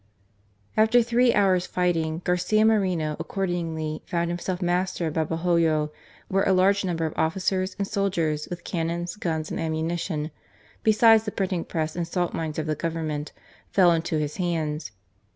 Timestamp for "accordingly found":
3.19-4.31